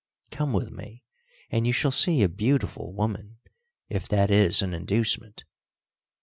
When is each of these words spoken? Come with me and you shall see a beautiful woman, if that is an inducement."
Come 0.31 0.51
with 0.51 0.71
me 0.71 1.03
and 1.51 1.67
you 1.67 1.73
shall 1.73 1.91
see 1.91 2.23
a 2.23 2.27
beautiful 2.27 2.91
woman, 2.91 3.37
if 3.87 4.07
that 4.07 4.31
is 4.31 4.63
an 4.63 4.73
inducement." 4.73 5.43